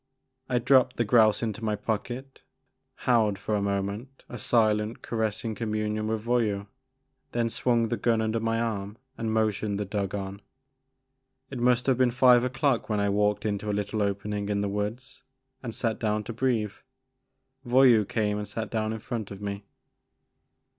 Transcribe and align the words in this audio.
I 0.49 0.57
dropped 0.57 0.95
the 0.95 1.03
grouse 1.05 1.43
into 1.43 1.63
my 1.63 1.75
pocket, 1.75 2.41
held 3.05 3.37
for 3.37 3.53
a 3.53 3.61
moment 3.61 4.23
a 4.27 4.39
silent 4.39 5.03
caressing 5.03 5.53
communion 5.53 6.07
with 6.07 6.23
Voyou, 6.23 6.65
then 7.33 7.51
swung 7.51 7.83
my 7.87 7.95
gun 7.97 8.19
under 8.19 8.39
my 8.39 8.59
arm 8.59 8.97
and 9.15 9.31
motioned 9.31 9.79
the 9.79 9.85
dog 9.85 10.15
on. 10.15 10.41
It 11.51 11.59
must 11.59 11.85
have 11.85 11.99
been 11.99 12.09
five 12.09 12.43
o'clock 12.43 12.89
when 12.89 12.99
I 12.99 13.09
walked 13.09 13.45
into 13.45 13.69
a 13.69 13.73
little 13.77 14.01
opening 14.01 14.49
in 14.49 14.61
the 14.61 14.67
woods 14.69 15.21
and 15.61 15.71
sat 15.71 15.99
down 15.99 16.23
to 16.23 16.33
breathe. 16.33 16.73
Voyou 17.63 18.03
came 18.03 18.39
and 18.39 18.47
sat 18.47 18.71
down 18.71 18.93
in 18.93 18.99
front 18.99 19.29
of 19.29 19.39
me. 19.39 19.65